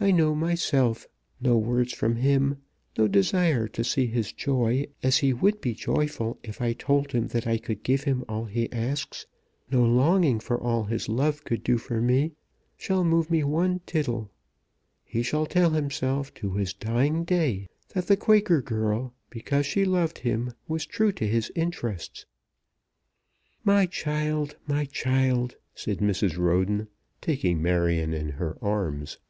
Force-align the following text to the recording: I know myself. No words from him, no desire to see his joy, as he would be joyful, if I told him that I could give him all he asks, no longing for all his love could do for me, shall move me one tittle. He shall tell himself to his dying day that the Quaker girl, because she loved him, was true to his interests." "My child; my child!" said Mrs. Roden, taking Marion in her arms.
I 0.00 0.10
know 0.10 0.34
myself. 0.34 1.06
No 1.40 1.56
words 1.56 1.92
from 1.92 2.16
him, 2.16 2.58
no 2.98 3.06
desire 3.06 3.68
to 3.68 3.84
see 3.84 4.06
his 4.08 4.32
joy, 4.32 4.86
as 5.04 5.18
he 5.18 5.32
would 5.32 5.60
be 5.60 5.72
joyful, 5.72 6.36
if 6.42 6.60
I 6.60 6.72
told 6.72 7.12
him 7.12 7.28
that 7.28 7.46
I 7.46 7.58
could 7.58 7.84
give 7.84 8.02
him 8.02 8.24
all 8.28 8.46
he 8.46 8.70
asks, 8.72 9.24
no 9.70 9.84
longing 9.84 10.40
for 10.40 10.60
all 10.60 10.82
his 10.82 11.08
love 11.08 11.44
could 11.44 11.62
do 11.62 11.78
for 11.78 12.02
me, 12.02 12.32
shall 12.76 13.04
move 13.04 13.30
me 13.30 13.44
one 13.44 13.82
tittle. 13.86 14.32
He 15.04 15.22
shall 15.22 15.46
tell 15.46 15.70
himself 15.70 16.34
to 16.34 16.54
his 16.54 16.74
dying 16.74 17.22
day 17.22 17.68
that 17.90 18.08
the 18.08 18.16
Quaker 18.16 18.60
girl, 18.60 19.14
because 19.30 19.64
she 19.64 19.84
loved 19.84 20.18
him, 20.18 20.52
was 20.66 20.86
true 20.86 21.12
to 21.12 21.26
his 21.28 21.52
interests." 21.54 22.26
"My 23.62 23.86
child; 23.86 24.56
my 24.66 24.86
child!" 24.86 25.54
said 25.72 25.98
Mrs. 25.98 26.36
Roden, 26.36 26.88
taking 27.20 27.62
Marion 27.62 28.12
in 28.12 28.30
her 28.30 28.58
arms. 28.60 29.20